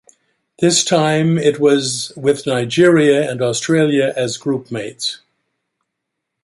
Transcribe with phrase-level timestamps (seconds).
[0.57, 5.19] This time it was with Nigeria and Australia as group mates.